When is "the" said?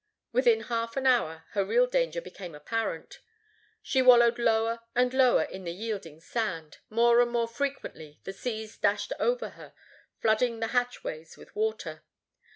5.63-5.71, 8.23-8.33, 10.59-10.69